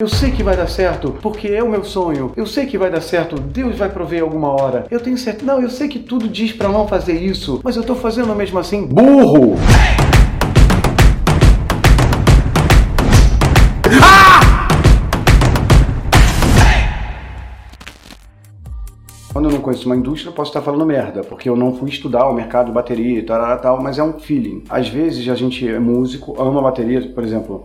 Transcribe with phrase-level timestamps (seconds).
[0.00, 2.32] Eu sei que vai dar certo, porque é o meu sonho.
[2.36, 4.86] Eu sei que vai dar certo, Deus vai prover alguma hora.
[4.92, 5.44] Eu tenho certeza.
[5.44, 8.60] Não, eu sei que tudo diz para não fazer isso, mas eu tô fazendo mesmo
[8.60, 8.86] assim.
[8.86, 9.56] Burro!
[19.32, 22.28] Quando eu não conheço uma indústria, posso estar falando merda, porque eu não fui estudar
[22.28, 24.62] o mercado de bateria e tal, mas é um feeling.
[24.68, 27.64] Às vezes a gente é músico, ama bateria, por exemplo.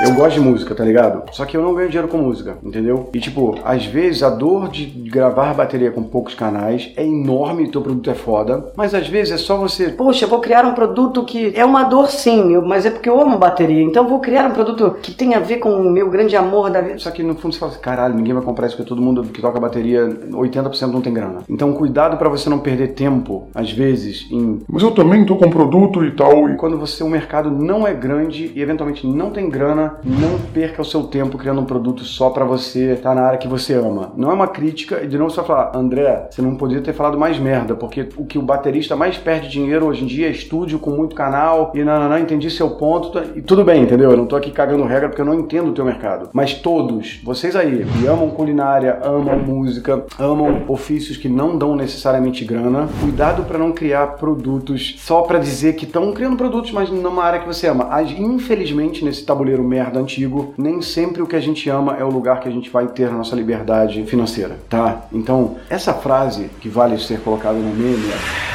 [0.00, 1.24] Eu gosto de música, tá ligado?
[1.32, 3.10] Só que eu não ganho dinheiro com música, entendeu?
[3.12, 7.68] E tipo, às vezes a dor de gravar bateria com poucos canais é enorme e
[7.68, 9.88] teu produto é foda, mas às vezes é só você.
[9.88, 13.38] Poxa, vou criar um produto que é uma dor sim, mas é porque eu amo
[13.38, 16.70] bateria, então vou criar um produto que tem a ver com o meu grande amor
[16.70, 16.98] da vida.
[16.98, 19.24] Só que no fundo você fala assim, caralho, ninguém vai comprar isso porque todo mundo
[19.24, 21.40] que toca bateria, 80% não tem grana.
[21.48, 25.50] Então cuidado pra você não perder tempo, às vezes, em Mas eu também tô com
[25.50, 26.48] produto e tal.
[26.50, 26.56] E...
[26.56, 30.84] quando você o mercado não é grande e eventualmente não tem grana, não perca o
[30.84, 34.12] seu tempo criando um produto só pra você estar na área que você ama.
[34.16, 36.92] Não é uma crítica, e de novo você vai falar, André, você não podia ter
[36.92, 40.30] falado mais merda, porque o que o baterista mais perde dinheiro hoje em dia é
[40.30, 43.82] estúdio com muito canal e não, não, não, entendi seu ponto, tá- e tudo bem,
[43.82, 44.10] entendeu?
[44.10, 46.30] Eu não tô aqui cagando regra porque eu não entendo o teu mercado.
[46.32, 52.44] Mas todos, vocês aí, que amam culinária, amam música, amam ofícios que não dão necessariamente
[52.44, 57.24] grana, cuidado pra não criar produtos só pra dizer que estão criando produtos, mas numa
[57.24, 57.88] área que você ama.
[58.18, 62.40] Infelizmente, nesse tabuleiro merda antigo, nem sempre o que a gente ama é o lugar
[62.40, 65.06] que a gente vai ter a nossa liberdade financeira, tá?
[65.12, 68.48] Então, essa frase que vale ser colocada no meme é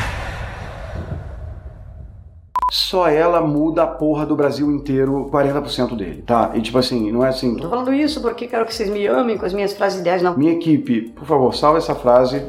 [2.70, 6.52] só ela muda a porra do Brasil inteiro, 40% dele, tá?
[6.56, 7.56] E tipo assim, não é assim.
[7.56, 10.36] Tô falando isso porque quero que vocês me amem com as minhas frases ideais, não.
[10.36, 12.44] Minha equipe, por favor, salva essa frase.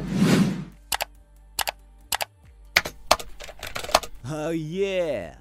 [4.28, 5.36] Oh yeah!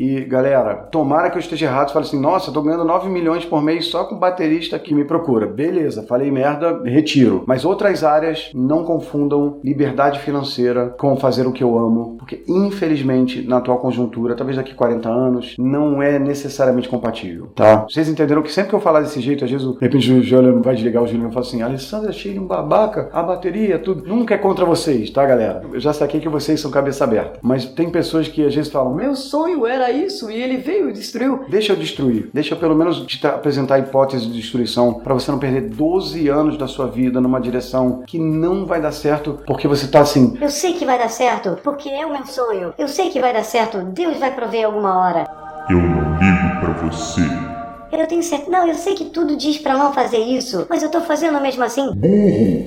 [0.00, 1.92] E galera, tomara que eu esteja errado.
[1.92, 5.46] Fale assim, nossa, tô ganhando 9 milhões por mês só com baterista que me procura.
[5.46, 7.44] Beleza, falei merda, retiro.
[7.46, 13.46] Mas outras áreas não confundam liberdade financeira com fazer o que eu amo, porque infelizmente
[13.46, 17.86] na atual conjuntura, talvez daqui 40 anos, não é necessariamente compatível, tá?
[17.88, 20.62] Vocês entenderam que sempre que eu falar desse jeito, às vezes de repente o Juliano
[20.62, 24.06] vai desligar o Juliano e fala assim: Alessandra, achei um babaca, a bateria, tudo.
[24.06, 25.62] Nunca é contra vocês, tá, galera?
[25.72, 27.38] Eu já saquei que vocês são cabeça aberta.
[27.42, 30.92] Mas tem pessoas que às vezes falam: Meu sonho era isso e ele veio e
[30.92, 31.44] destruiu.
[31.48, 32.30] Deixa eu destruir.
[32.32, 36.28] Deixa eu pelo menos te apresentar a hipótese de destruição para você não perder 12
[36.28, 40.36] anos da sua vida numa direção que não vai dar certo porque você tá assim.
[40.40, 42.74] Eu sei que vai dar certo, porque é o meu sonho.
[42.78, 45.26] Eu sei que vai dar certo, Deus vai prover alguma hora.
[45.70, 47.53] Eu não ligo pra você.
[48.00, 48.50] Eu tenho certeza.
[48.50, 51.62] Não, eu sei que tudo diz pra não fazer isso, mas eu tô fazendo mesmo
[51.62, 51.90] assim.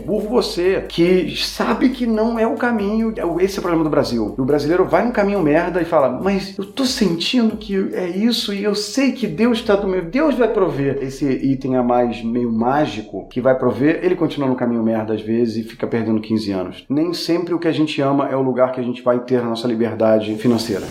[0.05, 3.13] Burro você que sabe que não é o caminho.
[3.39, 4.33] Esse é o problema do Brasil.
[4.37, 8.53] O brasileiro vai num caminho merda e fala: Mas eu tô sentindo que é isso
[8.53, 10.03] e eu sei que Deus está do meu.
[10.03, 10.99] Deus vai prover.
[11.01, 15.21] Esse item a mais meio mágico que vai prover, ele continua no caminho merda às
[15.21, 16.85] vezes e fica perdendo 15 anos.
[16.89, 19.37] Nem sempre o que a gente ama é o lugar que a gente vai ter
[19.37, 20.85] a nossa liberdade financeira.